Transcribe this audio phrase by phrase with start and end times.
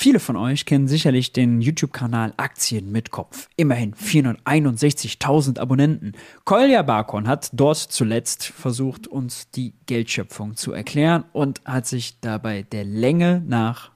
[0.00, 3.48] Viele von euch kennen sicherlich den YouTube-Kanal Aktien mit Kopf.
[3.56, 6.12] Immerhin 461.000 Abonnenten.
[6.44, 12.62] Kolja Barkon hat dort zuletzt versucht, uns die Geldschöpfung zu erklären und hat sich dabei
[12.62, 13.90] der Länge nach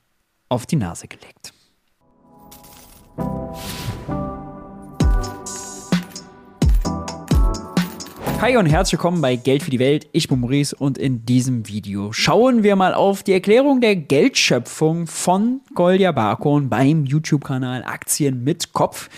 [0.48, 1.52] auf die Nase gelegt.
[8.42, 10.08] Hi und herzlich willkommen bei Geld für die Welt.
[10.10, 15.06] Ich bin Maurice und in diesem Video schauen wir mal auf die Erklärung der Geldschöpfung
[15.06, 19.08] von Golja Barkon beim YouTube-Kanal Aktien mit Kopf.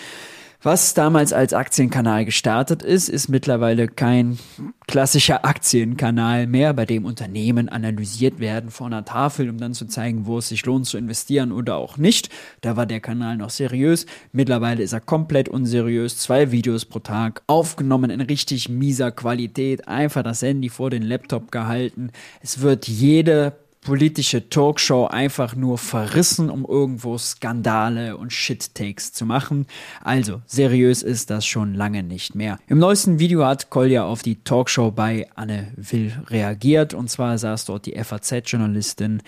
[0.65, 4.39] Was damals als Aktienkanal gestartet ist, ist mittlerweile kein
[4.87, 10.25] klassischer Aktienkanal mehr, bei dem Unternehmen analysiert werden vor einer Tafel, um dann zu zeigen,
[10.25, 12.31] wo es sich lohnt zu investieren oder auch nicht.
[12.63, 14.07] Da war der Kanal noch seriös.
[14.33, 16.17] Mittlerweile ist er komplett unseriös.
[16.17, 21.53] Zwei Videos pro Tag, aufgenommen in richtig mieser Qualität, einfach das Handy vor den Laptop
[21.53, 22.11] gehalten.
[22.41, 23.53] Es wird jede
[23.85, 29.67] politische Talkshow einfach nur verrissen, um irgendwo Skandale und Shit-Takes zu machen.
[30.03, 32.59] Also, seriös ist das schon lange nicht mehr.
[32.67, 37.67] Im neuesten Video hat Kolja auf die Talkshow bei Anne Will reagiert und zwar saß
[37.67, 39.23] dort die FAZ-Journalistin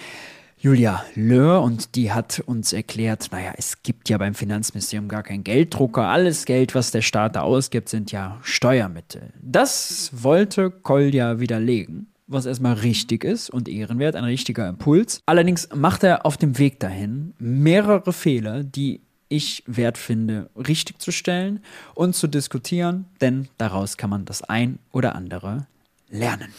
[0.58, 5.45] Julia Löhr und die hat uns erklärt, naja, es gibt ja beim Finanzministerium gar keinen
[5.45, 6.08] Gelddrucker.
[6.08, 9.34] Alles Geld, was der Staat da ausgibt, sind ja Steuermittel.
[9.42, 15.20] Das wollte Kolja widerlegen was erstmal richtig ist und ehrenwert, ein richtiger Impuls.
[15.27, 21.10] Allerdings macht er auf dem Weg dahin mehrere Fehler, die ich wert finde, richtig zu
[21.10, 21.60] stellen
[21.94, 25.66] und zu diskutieren, denn daraus kann man das ein oder andere
[26.08, 26.52] lernen.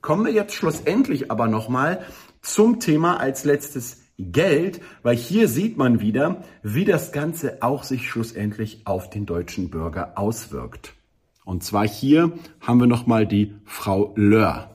[0.00, 2.04] Kommen wir jetzt schlussendlich aber nochmal
[2.40, 8.08] zum Thema als letztes Geld, weil hier sieht man wieder, wie das Ganze auch sich
[8.08, 10.95] schlussendlich auf den deutschen Bürger auswirkt.
[11.46, 14.68] Und zwar hier haben wir nochmal die Frau Löhr.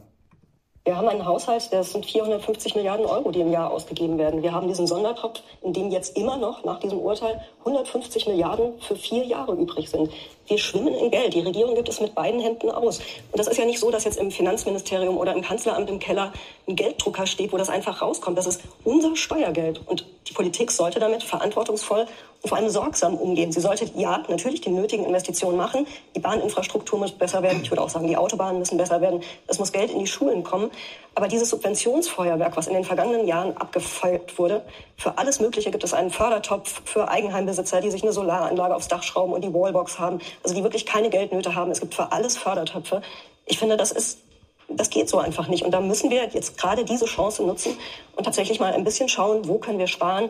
[0.86, 4.41] Wir haben einen Haushalt, das sind 450 Milliarden Euro, die im Jahr ausgegeben werden.
[4.41, 8.95] Wir haben diesen Sondertopf, in dem jetzt immer noch nach diesem Urteil 150 Milliarden für
[8.95, 10.09] vier Jahre übrig sind.
[10.47, 11.34] Wir schwimmen in Geld.
[11.34, 13.00] Die Regierung gibt es mit beiden Händen aus.
[13.32, 16.33] Und das ist ja nicht so, dass jetzt im Finanzministerium oder im Kanzleramt im Keller
[16.67, 18.38] ein Gelddrucker steht, wo das einfach rauskommt.
[18.38, 19.82] Das ist unser Steuergeld.
[19.86, 22.05] Und die Politik sollte damit verantwortungsvoll
[22.42, 23.52] und vor allem sorgsam umgehen.
[23.52, 25.86] Sie sollte, ja, natürlich die nötigen Investitionen machen.
[26.15, 27.61] Die Bahninfrastruktur muss besser werden.
[27.64, 29.21] Ich würde auch sagen, die Autobahnen müssen besser werden.
[29.48, 30.71] Es muss Geld in die Schulen kommen.
[31.14, 34.61] Aber dieses Subventionsfeuerwerk, was in den vergangenen Jahren abgefeuert wurde,
[34.95, 39.04] für alles Mögliche gibt es einen Fördertopf für Eigenheimbesitzer, die sich eine Solaranlage aufs Dach
[39.04, 41.71] schrauben und die Wallbox haben, also die wirklich keine Geldnöte haben.
[41.71, 43.02] Es gibt für alles Fördertöpfe.
[43.45, 44.19] Ich finde, das ist
[44.77, 45.63] das geht so einfach nicht.
[45.63, 47.73] Und da müssen wir jetzt gerade diese Chance nutzen
[48.15, 50.29] und tatsächlich mal ein bisschen schauen, wo können wir sparen.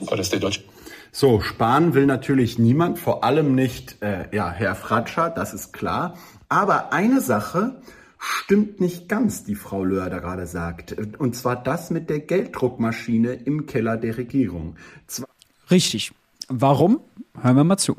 [0.00, 0.64] Oh, das ist der Deutsch.
[1.10, 6.16] So, sparen will natürlich niemand, vor allem nicht äh, ja, Herr Fratscher, das ist klar.
[6.48, 7.82] Aber eine Sache
[8.18, 10.96] stimmt nicht ganz, die Frau Löhr da gerade sagt.
[11.18, 14.76] Und zwar das mit der Gelddruckmaschine im Keller der Regierung.
[15.06, 15.28] Zwar
[15.70, 16.12] Richtig.
[16.48, 17.00] Warum?
[17.40, 17.96] Hören wir mal zu.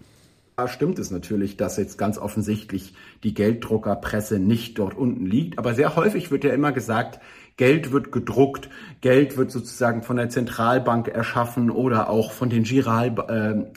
[0.55, 2.93] Da stimmt es natürlich, dass jetzt ganz offensichtlich
[3.23, 5.57] die Gelddruckerpresse nicht dort unten liegt.
[5.57, 7.19] Aber sehr häufig wird ja immer gesagt,
[7.57, 8.69] Geld wird gedruckt,
[9.01, 13.15] Geld wird sozusagen von der Zentralbank erschaffen oder auch von den Giral,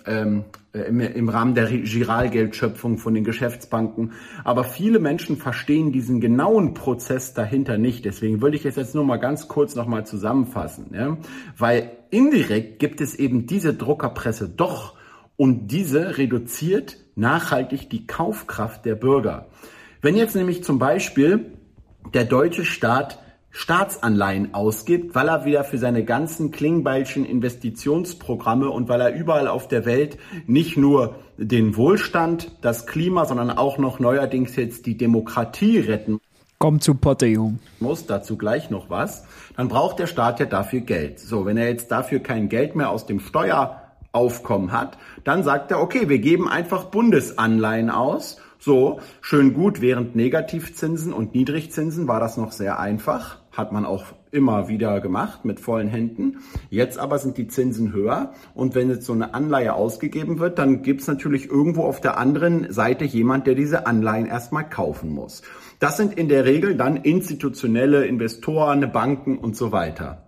[0.07, 0.43] äh, äh,
[0.73, 4.13] im, im Rahmen der Giralgeldschöpfung von den Geschäftsbanken.
[4.45, 8.05] Aber viele Menschen verstehen diesen genauen Prozess dahinter nicht.
[8.05, 10.91] Deswegen würde ich es jetzt nur mal ganz kurz nochmal zusammenfassen.
[10.93, 11.17] Ja?
[11.57, 14.96] Weil indirekt gibt es eben diese Druckerpresse doch
[15.37, 19.47] und diese reduziert nachhaltig die Kaufkraft der Bürger.
[20.03, 21.53] Wenn jetzt nämlich zum Beispiel
[22.15, 23.19] der deutsche Staat
[23.51, 29.67] Staatsanleihen ausgibt, weil er wieder für seine ganzen Klingbeilschen Investitionsprogramme und weil er überall auf
[29.67, 35.79] der Welt nicht nur den Wohlstand, das Klima, sondern auch noch neuerdings jetzt die Demokratie
[35.79, 36.21] retten
[36.59, 37.59] Komm zu Potte, Jung.
[37.81, 39.25] Muss dazu gleich noch was.
[39.57, 41.21] Dann braucht der Staat ja dafür Geld.
[41.21, 43.21] So, wenn er jetzt dafür kein Geld mehr aus dem
[44.17, 48.39] Steueraufkommen hat, dann sagt er, okay, wir geben einfach Bundesanleihen aus.
[48.59, 54.05] So, schön gut, während Negativzinsen und Niedrigzinsen war das noch sehr einfach hat man auch
[54.31, 56.39] immer wieder gemacht mit vollen Händen.
[56.69, 60.83] Jetzt aber sind die Zinsen höher und wenn jetzt so eine Anleihe ausgegeben wird, dann
[60.83, 65.43] gibt es natürlich irgendwo auf der anderen Seite jemand, der diese Anleihen erstmal kaufen muss.
[65.79, 70.23] Das sind in der Regel dann institutionelle Investoren, Banken und so weiter.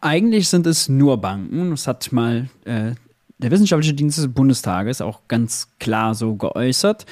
[0.00, 1.70] Eigentlich sind es nur Banken.
[1.70, 2.92] Das hat mal äh,
[3.38, 7.04] der Wissenschaftliche Dienst des Bundestages auch ganz klar so geäußert.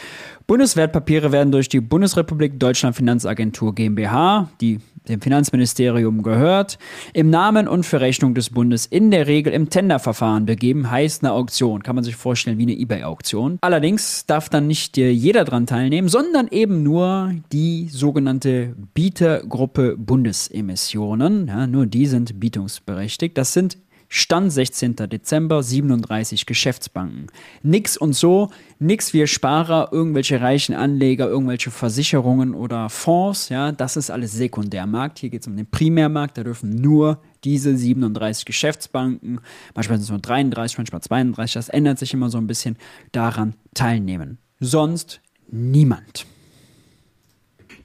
[0.46, 6.78] Bundeswertpapiere werden durch die Bundesrepublik Deutschland Finanzagentur GmbH, die dem Finanzministerium gehört,
[7.12, 11.32] im Namen und für Rechnung des Bundes in der Regel im Tenderverfahren begeben, heißt eine
[11.32, 11.82] Auktion.
[11.82, 13.58] Kann man sich vorstellen wie eine eBay-Auktion.
[13.60, 21.48] Allerdings darf dann nicht jeder dran teilnehmen, sondern eben nur die sogenannte Bietergruppe Bundesemissionen.
[21.48, 23.36] Ja, nur die sind bietungsberechtigt.
[23.36, 23.76] Das sind
[24.16, 24.94] Stand 16.
[24.94, 27.26] Dezember 37 Geschäftsbanken.
[27.64, 33.96] Nix und so, nix wir Sparer, irgendwelche reichen Anleger, irgendwelche Versicherungen oder Fonds, ja, das
[33.96, 35.18] ist alles Sekundärmarkt.
[35.18, 39.40] Hier geht es um den Primärmarkt, da dürfen nur diese 37 Geschäftsbanken,
[39.74, 42.76] manchmal sind es nur 33, manchmal 32, das ändert sich immer so ein bisschen,
[43.10, 44.38] daran teilnehmen.
[44.60, 46.24] Sonst niemand.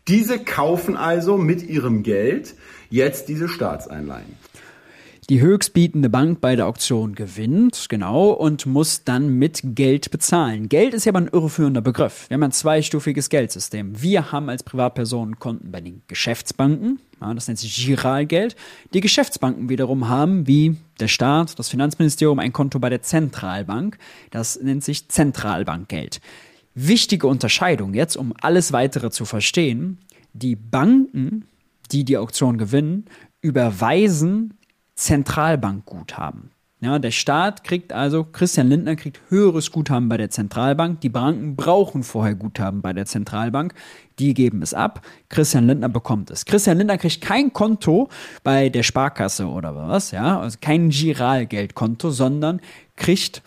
[0.07, 2.53] Diese kaufen also mit ihrem Geld
[2.91, 4.37] jetzt diese Staatseinleihen
[5.29, 10.69] die höchstbietende Bank bei der Auktion gewinnt, genau, und muss dann mit Geld bezahlen.
[10.69, 12.25] Geld ist ja aber ein irreführender Begriff.
[12.29, 14.01] Wir haben ein zweistufiges Geldsystem.
[14.01, 18.55] Wir haben als Privatpersonen Konten bei den Geschäftsbanken, ja, das nennt sich Giralgeld.
[18.93, 23.97] Die Geschäftsbanken wiederum haben, wie der Staat, das Finanzministerium, ein Konto bei der Zentralbank.
[24.31, 26.21] Das nennt sich Zentralbankgeld.
[26.73, 29.99] Wichtige Unterscheidung jetzt, um alles weitere zu verstehen.
[30.33, 31.45] Die Banken,
[31.91, 33.05] die die Auktion gewinnen,
[33.41, 34.53] überweisen
[34.99, 36.51] Zentralbankguthaben.
[36.81, 41.01] Ja, der Staat kriegt also, Christian Lindner kriegt höheres Guthaben bei der Zentralbank.
[41.01, 43.73] Die Banken brauchen vorher Guthaben bei der Zentralbank.
[44.17, 45.05] Die geben es ab.
[45.29, 46.45] Christian Lindner bekommt es.
[46.45, 48.09] Christian Lindner kriegt kein Konto
[48.43, 52.61] bei der Sparkasse oder was, ja, also kein Giralgeldkonto, sondern
[52.95, 53.41] kriegt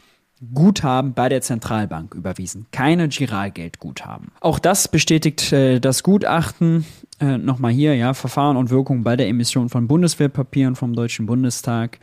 [0.54, 4.32] Guthaben bei der Zentralbank überwiesen, keine Giralgeldguthaben.
[4.40, 6.84] Auch das bestätigt äh, das Gutachten
[7.20, 12.00] äh, nochmal hier, ja, Verfahren und Wirkung bei der Emission von Bundeswertpapieren vom Deutschen Bundestag.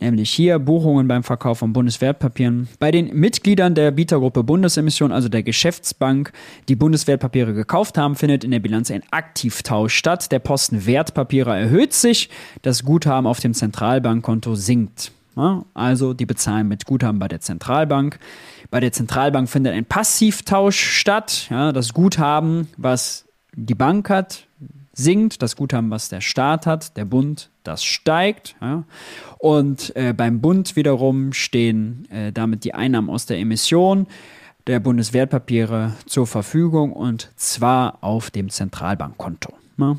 [0.00, 2.68] Nämlich hier Buchungen beim Verkauf von Bundeswertpapieren.
[2.80, 6.32] Bei den Mitgliedern der Bietergruppe Bundesemission, also der Geschäftsbank,
[6.68, 10.32] die Bundeswertpapiere gekauft haben, findet in der Bilanz ein Aktivtausch statt.
[10.32, 12.30] Der Posten Wertpapiere erhöht sich,
[12.62, 15.12] das Guthaben auf dem Zentralbankkonto sinkt.
[15.36, 18.18] Ja, also die bezahlen mit Guthaben bei der Zentralbank.
[18.70, 21.46] Bei der Zentralbank findet ein Passivtausch statt.
[21.50, 24.46] Das Guthaben, was die Bank hat,
[24.92, 28.56] sinkt, das Guthaben, was der Staat hat, der Bund, das steigt.
[29.38, 34.06] Und äh, beim Bund wiederum stehen äh, damit die Einnahmen aus der Emission
[34.66, 39.52] der Bundeswertpapiere zur Verfügung und zwar auf dem Zentralbankkonto.
[39.78, 39.96] Ja.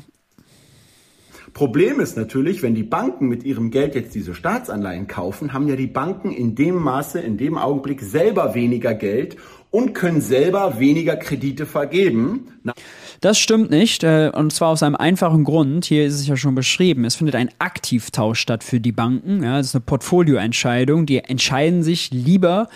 [1.54, 5.76] Problem ist natürlich, wenn die Banken mit ihrem Geld jetzt diese Staatsanleihen kaufen, haben ja
[5.76, 9.36] die Banken in dem Maße, in dem Augenblick selber weniger Geld
[9.70, 12.48] und können selber weniger Kredite vergeben.
[13.20, 15.84] Das stimmt nicht, äh, und zwar aus einem einfachen Grund.
[15.84, 17.04] Hier ist es ja schon beschrieben.
[17.04, 19.44] Es findet ein Aktivtausch statt für die Banken.
[19.44, 21.06] Ja, das ist eine Portfolioentscheidung.
[21.06, 22.68] Die entscheiden sich lieber,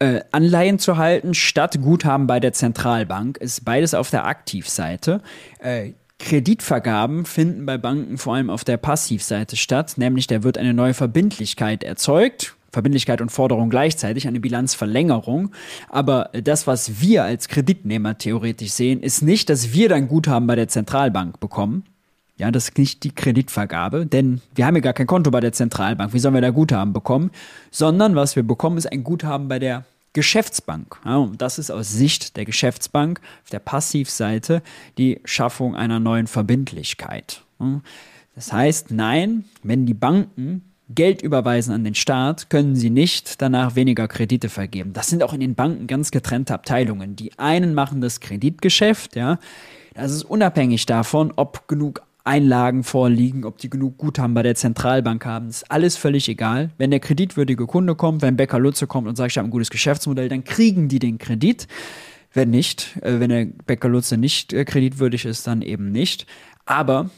[0.00, 3.38] äh, Anleihen zu halten statt Guthaben bei der Zentralbank.
[3.38, 5.22] Ist beides auf der Aktivseite.
[6.22, 10.94] Kreditvergaben finden bei Banken vor allem auf der Passivseite statt, nämlich da wird eine neue
[10.94, 12.54] Verbindlichkeit erzeugt.
[12.70, 15.50] Verbindlichkeit und Forderung gleichzeitig, eine Bilanzverlängerung.
[15.90, 20.56] Aber das, was wir als Kreditnehmer theoretisch sehen, ist nicht, dass wir dann Guthaben bei
[20.56, 21.84] der Zentralbank bekommen.
[22.38, 25.52] Ja, das ist nicht die Kreditvergabe, denn wir haben ja gar kein Konto bei der
[25.52, 26.14] Zentralbank.
[26.14, 27.30] Wie sollen wir da Guthaben bekommen?
[27.70, 30.98] Sondern was wir bekommen, ist ein Guthaben bei der Geschäftsbank.
[31.04, 34.62] Ja, und das ist aus Sicht der Geschäftsbank auf der Passivseite
[34.98, 37.42] die Schaffung einer neuen Verbindlichkeit.
[38.34, 40.62] Das heißt, nein, wenn die Banken
[40.94, 44.92] Geld überweisen an den Staat, können sie nicht danach weniger Kredite vergeben.
[44.92, 47.16] Das sind auch in den Banken ganz getrennte Abteilungen.
[47.16, 49.38] Die einen machen das Kreditgeschäft, ja.
[49.94, 55.24] Das ist unabhängig davon, ob genug Einlagen vorliegen, ob die genug Guthaben bei der Zentralbank
[55.24, 56.70] haben, ist alles völlig egal.
[56.78, 59.70] Wenn der kreditwürdige Kunde kommt, wenn Becker Lutze kommt und sagt, ich habe ein gutes
[59.70, 61.66] Geschäftsmodell, dann kriegen die den Kredit.
[62.32, 66.26] Wenn nicht, äh, wenn der Becker Lutze nicht äh, kreditwürdig ist, dann eben nicht.
[66.64, 67.10] Aber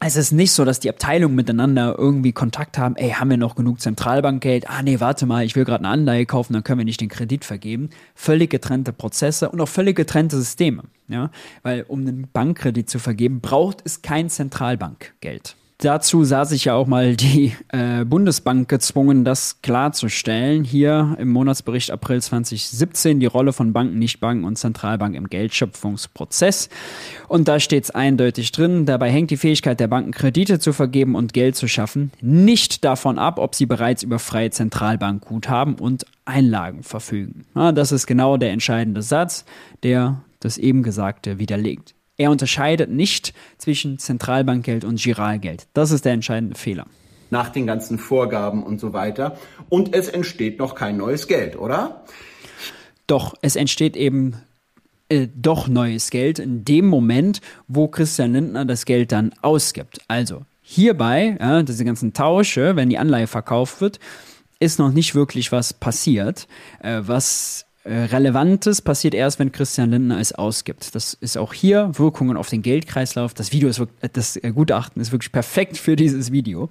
[0.00, 3.56] es ist nicht so, dass die Abteilungen miteinander irgendwie Kontakt haben, ey, haben wir noch
[3.56, 4.70] genug Zentralbankgeld?
[4.70, 7.08] Ah, nee, warte mal, ich will gerade eine Anleihe kaufen, dann können wir nicht den
[7.08, 7.90] Kredit vergeben.
[8.14, 11.30] Völlig getrennte Prozesse und auch völlig getrennte Systeme, ja?
[11.62, 15.56] Weil um einen Bankkredit zu vergeben, braucht es kein Zentralbankgeld.
[15.80, 20.64] Dazu sah sich ja auch mal die äh, Bundesbank gezwungen, das klarzustellen.
[20.64, 26.68] Hier im Monatsbericht April 2017 die Rolle von Banken, Nichtbanken und Zentralbank im Geldschöpfungsprozess.
[27.28, 31.14] Und da steht es eindeutig drin, dabei hängt die Fähigkeit der Banken, Kredite zu vergeben
[31.14, 36.82] und Geld zu schaffen, nicht davon ab, ob sie bereits über freie Zentralbankguthaben und Einlagen
[36.82, 37.44] verfügen.
[37.54, 39.44] Ja, das ist genau der entscheidende Satz,
[39.84, 41.94] der das eben Gesagte widerlegt.
[42.18, 45.68] Er unterscheidet nicht zwischen Zentralbankgeld und Giralgeld.
[45.72, 46.86] Das ist der entscheidende Fehler.
[47.30, 49.38] Nach den ganzen Vorgaben und so weiter.
[49.68, 52.04] Und es entsteht noch kein neues Geld, oder?
[53.06, 54.34] Doch, es entsteht eben
[55.08, 60.00] äh, doch neues Geld in dem Moment, wo Christian Lindner das Geld dann ausgibt.
[60.08, 64.00] Also hierbei, ja, diese ganzen Tausche, wenn die Anleihe verkauft wird,
[64.58, 66.48] ist noch nicht wirklich was passiert.
[66.82, 70.94] Äh, was Relevantes passiert erst, wenn Christian Lindner es ausgibt.
[70.94, 73.34] Das ist auch hier Wirkungen auf den Geldkreislauf.
[73.34, 76.68] Das Video ist, äh, das Gutachten ist wirklich perfekt für dieses Video.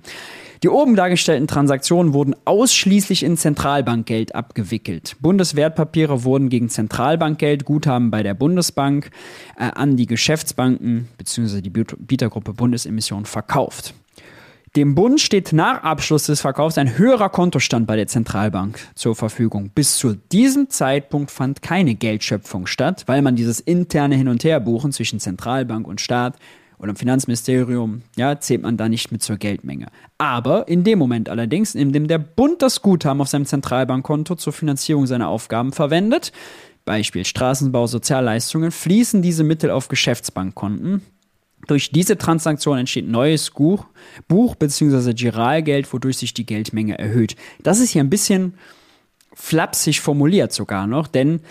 [0.63, 5.15] Die oben dargestellten Transaktionen wurden ausschließlich in Zentralbankgeld abgewickelt.
[5.19, 9.11] Bundeswertpapiere wurden gegen Zentralbankgeld, Guthaben bei der Bundesbank
[9.57, 11.61] äh, an die Geschäftsbanken bzw.
[11.61, 13.93] die Bietergruppe Bundesemission verkauft.
[14.77, 19.71] Dem Bund steht nach Abschluss des Verkaufs ein höherer Kontostand bei der Zentralbank zur Verfügung.
[19.73, 24.91] Bis zu diesem Zeitpunkt fand keine Geldschöpfung statt, weil man dieses interne Hin- und Herbuchen
[24.91, 26.35] zwischen Zentralbank und Staat
[26.77, 29.87] oder Finanzministerium, ja, zählt man da nicht mit zur Geldmenge.
[30.19, 34.53] Aber in dem Moment allerdings, in dem der Bund das Guthaben auf seinem Zentralbankkonto zur
[34.53, 36.31] Finanzierung seiner Aufgaben verwendet,
[36.85, 41.01] Beispiel Straßenbau, Sozialleistungen, fließen diese Mittel auf Geschäftsbankkonten,
[41.65, 43.85] durch diese Transaktion entsteht neues Buch,
[44.27, 45.13] Buch bzw.
[45.13, 47.35] Giralgeld, wodurch sich die Geldmenge erhöht.
[47.63, 48.53] Das ist hier ein bisschen
[49.33, 51.41] flapsig formuliert sogar noch, denn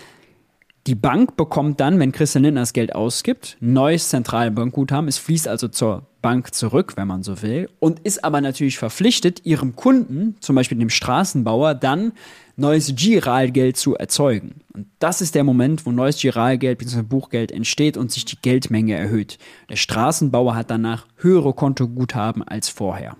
[0.87, 5.09] die Bank bekommt dann, wenn Christian Lindner das Geld ausgibt, neues Zentralbankguthaben.
[5.09, 9.45] Es fließt also zur Bank zurück, wenn man so will, und ist aber natürlich verpflichtet,
[9.45, 12.13] ihrem Kunden, zum Beispiel dem Straßenbauer, dann
[12.57, 14.61] neues Giralgeld zu erzeugen.
[14.73, 17.03] Und das ist der Moment, wo neues Giralgeld bzw.
[17.03, 19.37] Buchgeld entsteht und sich die Geldmenge erhöht.
[19.69, 23.15] Der Straßenbauer hat danach höhere Kontoguthaben als vorher.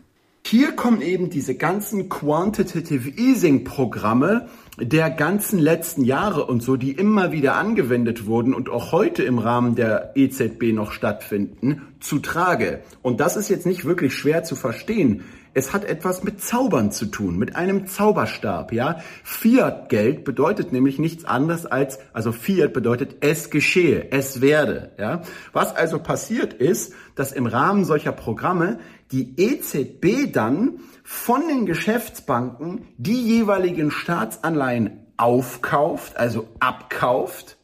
[0.49, 4.47] Hier kommen eben diese ganzen Quantitative Easing Programme
[4.79, 9.39] der ganzen letzten Jahre und so, die immer wieder angewendet wurden und auch heute im
[9.39, 12.79] Rahmen der EZB noch stattfinden, zu Trage.
[13.01, 15.25] Und das ist jetzt nicht wirklich schwer zu verstehen.
[15.53, 18.99] Es hat etwas mit Zaubern zu tun, mit einem Zauberstab, ja.
[19.23, 25.21] Fiat-Geld bedeutet nämlich nichts anderes als, also Fiat bedeutet es geschehe, es werde, ja.
[25.53, 28.79] Was also passiert ist, dass im Rahmen solcher Programme
[29.11, 37.57] die EZB dann von den Geschäftsbanken die jeweiligen Staatsanleihen aufkauft, also abkauft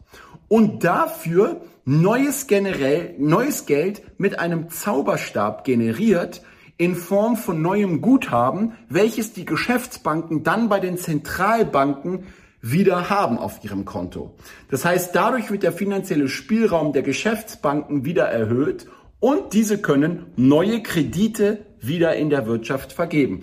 [0.48, 6.42] und dafür neues generell, neues Geld mit einem Zauberstab generiert,
[6.78, 12.26] in Form von neuem Guthaben, welches die Geschäftsbanken dann bei den Zentralbanken
[12.62, 14.34] wieder haben auf ihrem Konto.
[14.70, 18.88] Das heißt, dadurch wird der finanzielle Spielraum der Geschäftsbanken wieder erhöht
[19.20, 23.42] und diese können neue Kredite wieder in der Wirtschaft vergeben.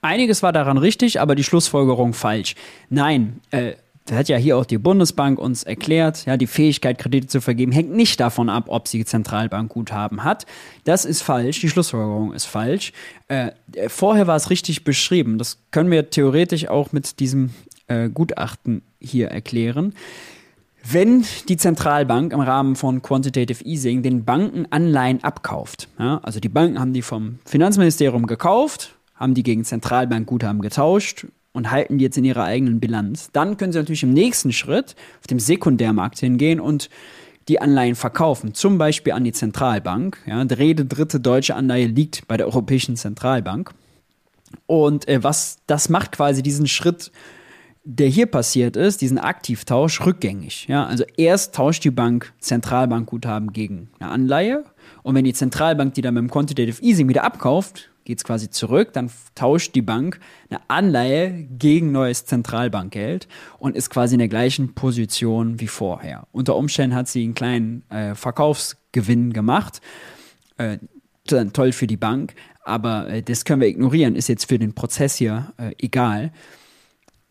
[0.00, 2.54] Einiges war daran richtig, aber die Schlussfolgerung falsch.
[2.88, 3.74] Nein, äh,
[4.08, 7.72] das hat ja hier auch die Bundesbank uns erklärt, ja, die Fähigkeit, Kredite zu vergeben,
[7.72, 10.46] hängt nicht davon ab, ob sie Zentralbankguthaben hat.
[10.84, 12.92] Das ist falsch, die Schlussfolgerung ist falsch.
[13.28, 13.50] Äh,
[13.88, 15.36] vorher war es richtig beschrieben.
[15.36, 17.50] Das können wir theoretisch auch mit diesem
[17.86, 19.94] äh, Gutachten hier erklären.
[20.90, 26.48] Wenn die Zentralbank im Rahmen von Quantitative Easing den Banken Anleihen abkauft, ja, also die
[26.48, 32.18] Banken haben die vom Finanzministerium gekauft, haben die gegen Zentralbankguthaben getauscht und halten die jetzt
[32.18, 33.30] in ihrer eigenen Bilanz.
[33.32, 36.88] Dann können sie natürlich im nächsten Schritt auf dem Sekundärmarkt hingehen und
[37.48, 40.18] die Anleihen verkaufen, zum Beispiel an die Zentralbank.
[40.26, 43.72] Ja, jede dritte deutsche Anleihe liegt bei der Europäischen Zentralbank.
[44.66, 47.10] Und äh, was das macht quasi diesen Schritt,
[47.84, 50.66] der hier passiert ist, diesen Aktivtausch rückgängig.
[50.68, 54.64] Ja, also erst tauscht die Bank Zentralbankguthaben gegen eine Anleihe
[55.02, 58.48] und wenn die Zentralbank die dann mit dem Quantitative Easing wieder abkauft, geht es quasi
[58.48, 64.28] zurück, dann tauscht die Bank eine Anleihe gegen neues Zentralbankgeld und ist quasi in der
[64.28, 66.26] gleichen Position wie vorher.
[66.32, 69.82] Unter Umständen hat sie einen kleinen äh, Verkaufsgewinn gemacht.
[70.56, 70.78] Äh,
[71.26, 72.34] toll für die Bank,
[72.64, 76.32] aber äh, das können wir ignorieren, ist jetzt für den Prozess hier äh, egal.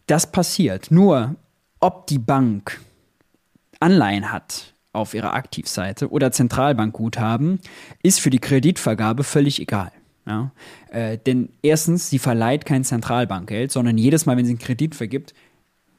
[0.05, 0.91] Das passiert.
[0.91, 1.38] Nur,
[1.79, 2.79] ob die Bank
[3.79, 7.62] Anleihen hat auf ihrer Aktivseite oder Zentralbankguthaben,
[8.03, 9.91] ist für die Kreditvergabe völlig egal.
[10.27, 10.51] Ja?
[10.91, 15.34] Äh, denn erstens, sie verleiht kein Zentralbankgeld, sondern jedes Mal, wenn sie einen Kredit vergibt,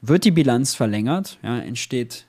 [0.00, 2.26] wird die Bilanz verlängert, ja, entsteht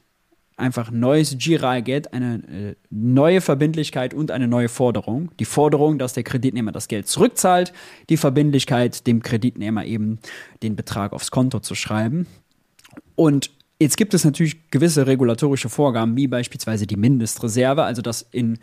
[0.59, 5.31] einfach neues Giralgeld, eine äh, neue Verbindlichkeit und eine neue Forderung.
[5.39, 7.73] Die Forderung, dass der Kreditnehmer das Geld zurückzahlt,
[8.09, 10.19] die Verbindlichkeit, dem Kreditnehmer eben
[10.61, 12.27] den Betrag aufs Konto zu schreiben.
[13.15, 18.59] Und jetzt gibt es natürlich gewisse regulatorische Vorgaben, wie beispielsweise die Mindestreserve, also dass in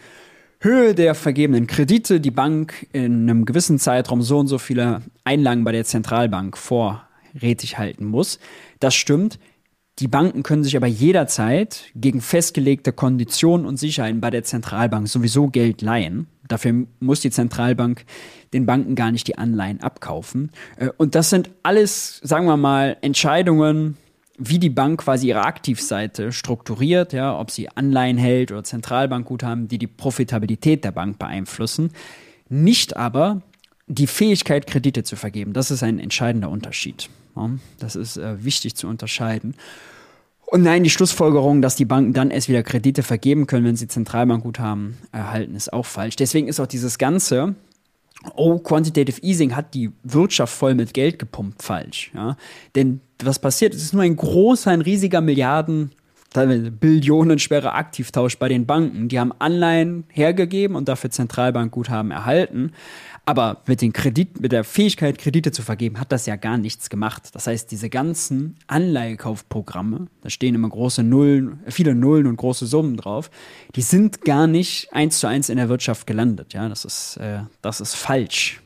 [0.60, 5.64] Höhe der vergebenen Kredite die Bank in einem gewissen Zeitraum so und so viele Einlagen
[5.64, 8.38] bei der Zentralbank vorrätig halten muss.
[8.80, 9.38] Das stimmt.
[9.98, 15.48] Die Banken können sich aber jederzeit gegen festgelegte Konditionen und Sicherheiten bei der Zentralbank sowieso
[15.48, 16.26] Geld leihen.
[16.48, 18.04] Dafür muss die Zentralbank
[18.52, 20.50] den Banken gar nicht die Anleihen abkaufen.
[20.76, 23.96] Äh, und das sind alles, sagen wir mal, Entscheidungen,
[24.38, 29.78] wie die Bank quasi ihre Aktivseite strukturiert, ja, ob sie Anleihen hält oder Zentralbankguthaben, die
[29.78, 31.90] die Profitabilität der Bank beeinflussen,
[32.48, 33.42] nicht aber
[33.86, 35.52] die Fähigkeit, Kredite zu vergeben.
[35.52, 37.08] Das ist ein entscheidender Unterschied.
[37.36, 39.54] Ja, das ist äh, wichtig zu unterscheiden.
[40.46, 43.88] Und nein, die Schlussfolgerung, dass die Banken dann erst wieder Kredite vergeben können, wenn sie
[43.88, 46.16] Zentralbankguthaben erhalten, ist auch falsch.
[46.16, 47.56] Deswegen ist auch dieses ganze,
[48.34, 52.10] oh, Quantitative Easing hat die Wirtschaft voll mit Geld gepumpt, falsch.
[52.14, 52.36] Ja?
[52.74, 55.92] Denn was passiert, es ist nur ein großer, ein riesiger Milliarden,
[56.36, 59.08] teilweise billionenschwerer Aktivtausch bei den Banken.
[59.08, 62.72] Die haben Anleihen hergegeben und dafür Zentralbankguthaben erhalten.
[63.24, 66.90] Aber mit den Kredit, mit der Fähigkeit, Kredite zu vergeben, hat das ja gar nichts
[66.90, 67.34] gemacht.
[67.34, 72.96] Das heißt, diese ganzen Anleihekaufprogramme, da stehen immer große Nullen, viele Nullen und große Summen
[72.96, 73.30] drauf,
[73.74, 76.52] die sind gar nicht eins zu eins in der Wirtschaft gelandet.
[76.52, 78.60] Ja, das ist, äh, das ist falsch.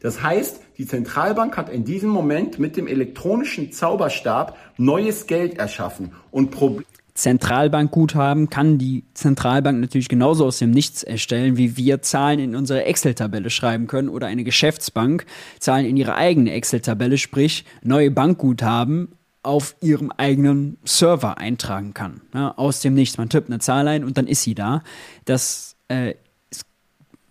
[0.00, 6.12] Das heißt, die Zentralbank hat in diesem Moment mit dem elektronischen Zauberstab neues Geld erschaffen
[6.30, 6.84] und Probleme
[7.16, 12.84] Zentralbankguthaben kann die Zentralbank natürlich genauso aus dem Nichts erstellen, wie wir Zahlen in unsere
[12.84, 15.24] Excel-Tabelle schreiben können oder eine Geschäftsbank
[15.58, 19.08] Zahlen in ihre eigene Excel-Tabelle, sprich neue Bankguthaben
[19.42, 22.20] auf ihrem eigenen Server eintragen kann.
[22.34, 23.16] Ja, aus dem Nichts.
[23.16, 24.82] Man tippt eine Zahl ein und dann ist sie da.
[25.24, 26.14] Das äh,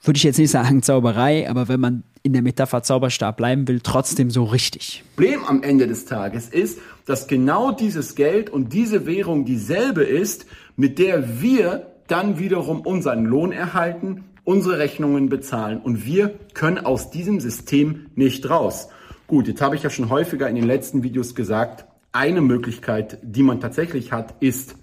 [0.02, 3.82] würde ich jetzt nicht sagen Zauberei, aber wenn man in der Metapher Zauberstab bleiben will,
[3.82, 5.04] trotzdem so richtig.
[5.16, 10.48] Problem am Ende des Tages ist, dass genau dieses Geld und diese Währung dieselbe ist,
[10.76, 17.12] mit der wir dann wiederum unseren Lohn erhalten, unsere Rechnungen bezahlen und wir können aus
[17.12, 18.90] diesem System nicht raus.
[19.28, 23.44] Gut, jetzt habe ich ja schon häufiger in den letzten Videos gesagt, eine Möglichkeit, die
[23.44, 24.76] man tatsächlich hat, ist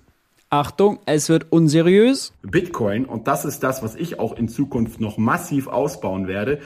[0.48, 2.34] Achtung, es wird unseriös.
[2.42, 6.60] Bitcoin und das ist das, was ich auch in Zukunft noch massiv ausbauen werde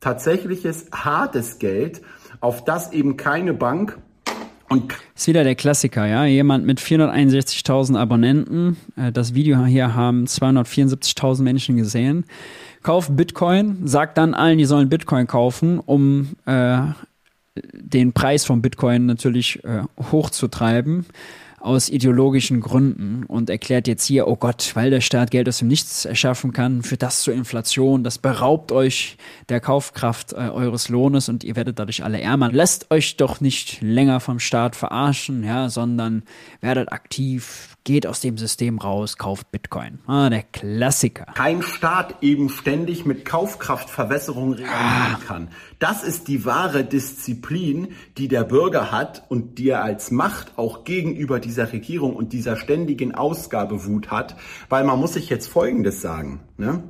[0.00, 2.02] tatsächliches hartes Geld,
[2.40, 3.98] auf das eben keine Bank
[4.68, 6.24] und ist wieder der Klassiker, ja.
[6.24, 12.24] Jemand mit 461.000 Abonnenten, äh, das Video hier haben 274.000 Menschen gesehen,
[12.82, 16.78] kauft Bitcoin, sagt dann allen, die sollen Bitcoin kaufen, um äh,
[17.72, 21.06] den Preis von Bitcoin natürlich äh, hochzutreiben
[21.66, 25.66] aus ideologischen Gründen und erklärt jetzt hier, oh Gott, weil der Staat Geld aus dem
[25.66, 29.18] Nichts erschaffen kann, führt das zur Inflation, das beraubt euch
[29.48, 32.50] der Kaufkraft äh, eures Lohnes und ihr werdet dadurch alle ärmer.
[32.52, 36.22] Lasst euch doch nicht länger vom Staat verarschen, ja, sondern
[36.60, 40.00] werdet aktiv, geht aus dem System raus, kauft Bitcoin.
[40.06, 41.26] Ah, der Klassiker.
[41.34, 45.48] Kein Staat eben ständig mit Kaufkraftverwässerung reagieren kann.
[45.78, 50.82] Das ist die wahre Disziplin, die der Bürger hat und die er als Macht auch
[50.82, 54.36] gegenüber dieser Regierung und dieser ständigen Ausgabewut hat.
[54.68, 56.40] Weil man muss sich jetzt Folgendes sagen.
[56.56, 56.82] Ne?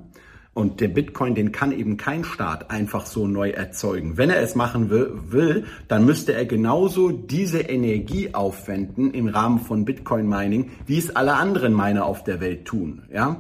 [0.57, 4.17] Und der Bitcoin, den kann eben kein Staat einfach so neu erzeugen.
[4.17, 9.59] Wenn er es machen will, will, dann müsste er genauso diese Energie aufwenden im Rahmen
[9.59, 13.03] von Bitcoin Mining, wie es alle anderen Miner auf der Welt tun.
[13.13, 13.37] Ja?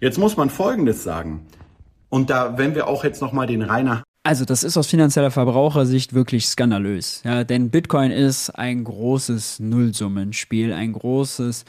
[0.00, 1.46] Jetzt muss man Folgendes sagen.
[2.08, 6.12] Und da, wenn wir auch jetzt nochmal den Rainer also das ist aus finanzieller Verbrauchersicht
[6.12, 7.22] wirklich skandalös.
[7.24, 11.64] Ja, denn Bitcoin ist ein großes Nullsummenspiel, ein großes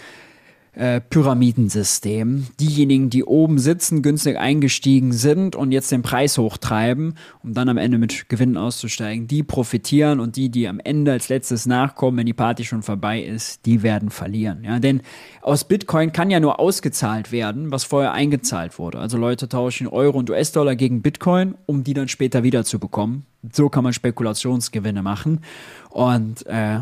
[0.73, 2.47] äh, Pyramidensystem.
[2.60, 7.77] Diejenigen, die oben sitzen, günstig eingestiegen sind und jetzt den Preis hochtreiben, um dann am
[7.77, 12.25] Ende mit Gewinnen auszusteigen, die profitieren und die, die am Ende als letztes nachkommen, wenn
[12.25, 14.63] die Party schon vorbei ist, die werden verlieren.
[14.63, 15.01] Ja, denn
[15.41, 18.99] aus Bitcoin kann ja nur ausgezahlt werden, was vorher eingezahlt wurde.
[18.99, 23.25] Also Leute tauschen Euro und US-Dollar gegen Bitcoin, um die dann später wieder zu bekommen.
[23.51, 25.41] So kann man Spekulationsgewinne machen.
[25.89, 26.79] Und äh,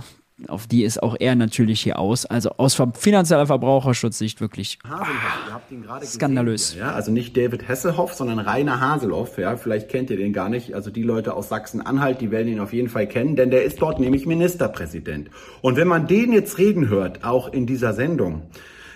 [0.47, 2.25] auf die ist auch er natürlich hier aus.
[2.25, 5.05] Also aus finanzieller Verbraucherschutzsicht wirklich ah,
[6.03, 6.75] skandalös.
[6.75, 6.91] ja?
[6.91, 9.37] Also nicht David Hesselhoff, sondern Rainer Haselhoff.
[9.39, 9.57] Ja?
[9.57, 10.75] Vielleicht kennt ihr den gar nicht.
[10.75, 13.81] Also die Leute aus Sachsen-Anhalt, die werden ihn auf jeden Fall kennen, denn der ist
[13.81, 15.31] dort nämlich Ministerpräsident.
[15.61, 18.43] Und wenn man den jetzt reden hört, auch in dieser Sendung,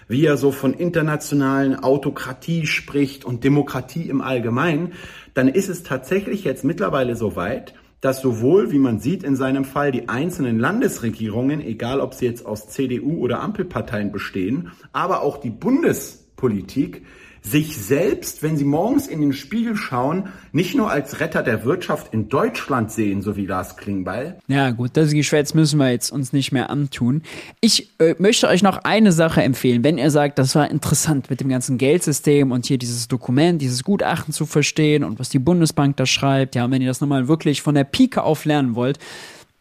[0.08, 4.93] wie er so von internationalen Autokratie spricht und Demokratie im Allgemeinen,
[5.34, 9.64] dann ist es tatsächlich jetzt mittlerweile so weit, dass sowohl, wie man sieht in seinem
[9.64, 15.38] Fall, die einzelnen Landesregierungen, egal ob sie jetzt aus CDU oder Ampelparteien bestehen, aber auch
[15.38, 17.04] die Bundespolitik
[17.43, 22.13] sich selbst, wenn sie morgens in den Spiegel schauen, nicht nur als Retter der Wirtschaft
[22.13, 24.38] in Deutschland sehen, so wie Lars Klingbeil.
[24.47, 27.23] Ja gut, das Geschwätz müssen wir jetzt uns nicht mehr antun.
[27.60, 31.41] Ich äh, möchte euch noch eine Sache empfehlen, wenn ihr sagt, das war interessant mit
[31.41, 35.97] dem ganzen Geldsystem und hier dieses Dokument, dieses Gutachten zu verstehen und was die Bundesbank
[35.97, 38.99] da schreibt, ja, wenn ihr das nochmal wirklich von der Pike auf lernen wollt,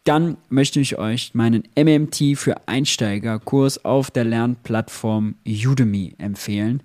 [0.03, 6.81] dann möchte ich euch meinen MMT für Einsteiger Kurs auf der Lernplattform Udemy empfehlen.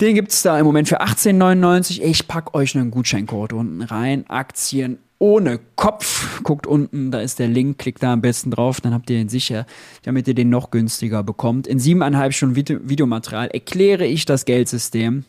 [0.00, 2.02] Den gibt es da im Moment für 18,99.
[2.02, 4.24] Ich packe euch einen Gutscheincode unten rein.
[4.28, 6.40] Aktien ohne Kopf.
[6.44, 9.28] Guckt unten, da ist der Link, klickt da am besten drauf, dann habt ihr den
[9.28, 9.66] sicher,
[10.04, 11.66] damit ihr den noch günstiger bekommt.
[11.66, 15.24] In siebeneinhalb Stunden Videomaterial erkläre ich das Geldsystem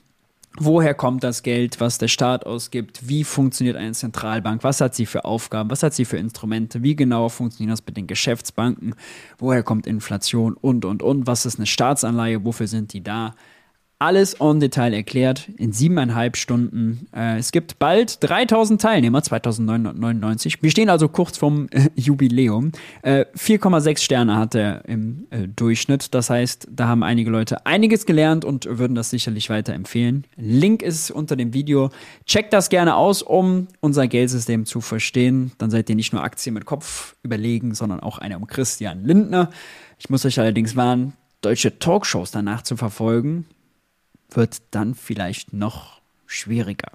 [0.57, 3.07] Woher kommt das Geld, was der Staat ausgibt?
[3.07, 4.63] Wie funktioniert eine Zentralbank?
[4.63, 5.69] Was hat sie für Aufgaben?
[5.69, 6.81] Was hat sie für Instrumente?
[6.83, 8.95] Wie genau funktioniert das mit den Geschäftsbanken?
[9.37, 10.55] Woher kommt Inflation?
[10.55, 11.27] Und, und, und.
[11.27, 12.43] Was ist eine Staatsanleihe?
[12.43, 13.35] Wofür sind die da?
[13.99, 17.07] Alles en Detail erklärt in siebeneinhalb Stunden.
[17.13, 20.63] Äh, es gibt bald 3000 Teilnehmer, 2999.
[20.63, 22.71] Wir stehen also kurz vorm äh, Jubiläum.
[23.01, 26.13] Äh, 4,6 Sterne hat er im äh, Durchschnitt.
[26.15, 30.25] Das heißt, da haben einige Leute einiges gelernt und würden das sicherlich weiterempfehlen.
[30.37, 31.89] Link ist unter dem Video.
[32.25, 35.51] Checkt das gerne aus, um unser Geldsystem zu verstehen.
[35.57, 39.49] Dann seid ihr nicht nur Aktien mit Kopf überlegen, sondern auch einer um Christian Lindner.
[39.97, 43.45] Ich muss euch allerdings warnen, deutsche Talkshows danach zu verfolgen
[44.31, 46.91] wird dann vielleicht noch schwieriger.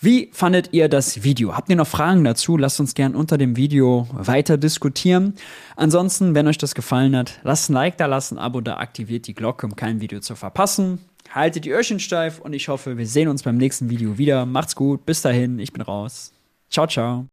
[0.00, 1.54] Wie fandet ihr das Video?
[1.54, 2.56] Habt ihr noch Fragen dazu?
[2.56, 5.34] Lasst uns gern unter dem Video weiter diskutieren.
[5.76, 9.28] Ansonsten, wenn euch das gefallen hat, lasst ein Like da, lasst ein Abo da, aktiviert
[9.28, 10.98] die Glocke, um kein Video zu verpassen.
[11.30, 14.44] Haltet die Öhrchen steif und ich hoffe, wir sehen uns beim nächsten Video wieder.
[14.44, 16.32] Macht's gut, bis dahin, ich bin raus.
[16.68, 17.31] Ciao, ciao.